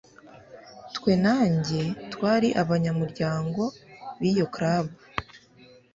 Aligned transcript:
Twe 0.95 1.13
na 1.23 1.37
njye 1.53 1.83
twari 2.13 2.47
abanyamuryango 2.61 3.63
biyo 4.19 4.45
club 4.55 4.85